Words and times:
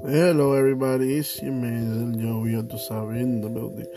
Hello 0.00 0.54
everybody, 0.54 1.18
it's 1.18 1.42
your 1.42 1.52
man 1.54 2.14
Joey, 2.20 2.52
ya 2.52 2.62
tú 2.62 2.78
sabes, 2.78 3.20
in 3.20 3.40
the 3.40 3.48
building. 3.48 3.88